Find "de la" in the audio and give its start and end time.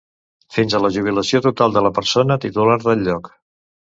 1.77-1.93